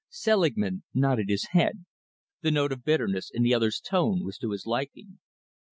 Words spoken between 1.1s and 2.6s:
his head. The